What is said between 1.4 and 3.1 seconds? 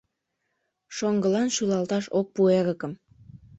шӱлалташ ок пу эрыкым: